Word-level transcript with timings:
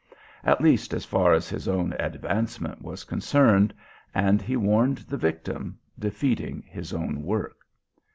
at 0.43 0.59
least 0.61 0.95
as 0.95 1.05
far 1.05 1.31
as 1.31 1.47
his 1.47 1.67
own 1.67 1.93
advancement 1.99 2.81
was 2.81 3.03
concerned, 3.03 3.71
and 4.15 4.41
he 4.41 4.57
warned 4.57 4.97
the 4.97 5.15
victim, 5.15 5.77
defeating 5.99 6.63
his 6.65 6.91
own 6.91 7.21
work. 7.21 7.59